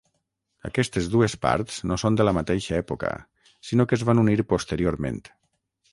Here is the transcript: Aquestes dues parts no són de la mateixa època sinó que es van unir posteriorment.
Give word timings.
Aquestes 0.69 1.09
dues 1.15 1.35
parts 1.43 1.77
no 1.91 1.99
són 2.03 2.17
de 2.19 2.27
la 2.27 2.33
mateixa 2.37 2.75
època 2.85 3.11
sinó 3.69 3.87
que 3.93 3.99
es 3.99 4.07
van 4.11 4.23
unir 4.23 4.39
posteriorment. 4.55 5.25